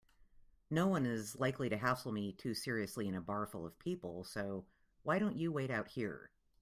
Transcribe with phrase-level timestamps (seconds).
[0.71, 4.65] Noone is likely to hassle me too seriously in a bar full of people, so
[5.03, 6.31] why don't you wait out here?